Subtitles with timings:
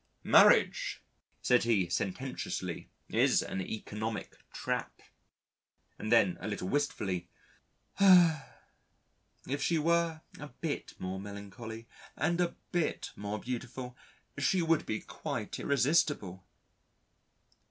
[0.23, 0.99] "Marriage,"
[1.43, 4.99] said he sententiously, "is an economic trap."
[5.99, 7.29] And then, a little wistfully:
[7.99, 11.87] "If she were a bit more melancholy
[12.17, 13.95] and a bit more beautiful
[14.39, 16.47] she would be quite irresistible."